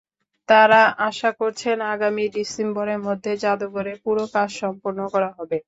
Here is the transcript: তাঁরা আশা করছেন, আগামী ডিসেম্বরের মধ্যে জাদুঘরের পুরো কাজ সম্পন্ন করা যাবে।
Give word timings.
তাঁরা 0.49 0.79
আশা 1.07 1.29
করছেন, 1.39 1.77
আগামী 1.93 2.23
ডিসেম্বরের 2.35 2.99
মধ্যে 3.07 3.31
জাদুঘরের 3.43 3.97
পুরো 4.05 4.23
কাজ 4.35 4.49
সম্পন্ন 4.61 4.99
করা 5.13 5.29
যাবে। 5.37 5.57